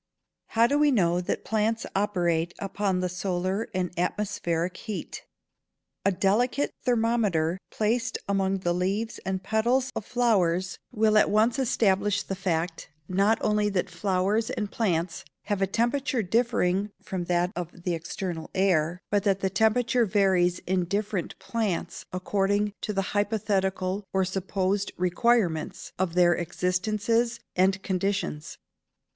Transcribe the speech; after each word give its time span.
226. 0.53 0.55
How 0.55 0.65
do 0.75 0.81
we 0.81 0.89
know 0.89 1.21
that 1.21 1.45
plants 1.45 1.85
operate 1.95 2.55
upon 2.57 3.01
the 3.01 3.07
solar 3.07 3.67
and 3.71 3.91
atmospheric 3.99 4.75
heat? 4.77 5.27
A 6.03 6.11
delicate 6.11 6.71
thermometer, 6.83 7.59
placed 7.69 8.17
among 8.27 8.61
the 8.61 8.73
leaves 8.73 9.19
and 9.27 9.43
petals 9.43 9.91
of 9.95 10.03
flowers, 10.03 10.79
will 10.91 11.19
at 11.19 11.29
once 11.29 11.59
establish 11.59 12.23
the 12.23 12.33
fact, 12.33 12.89
not 13.07 13.37
only 13.41 13.69
that 13.69 13.91
flowers 13.91 14.49
and 14.49 14.71
plants 14.71 15.23
have 15.43 15.61
a 15.61 15.67
temperature 15.67 16.23
differing 16.23 16.89
from 17.03 17.25
that 17.25 17.51
of 17.55 17.83
the 17.83 17.93
external 17.93 18.49
air, 18.55 18.97
but 19.11 19.21
that 19.21 19.41
the 19.41 19.51
temperature 19.51 20.07
varies 20.07 20.57
in 20.65 20.85
different 20.85 21.37
plants 21.37 22.07
according 22.11 22.73
to 22.81 22.91
the 22.91 23.03
hypothetical, 23.13 24.03
or 24.13 24.25
supposed 24.25 24.91
requirements, 24.97 25.91
of 25.99 26.15
their 26.15 26.33
existences 26.35 27.39
and 27.55 27.83
conditions. 27.83 28.57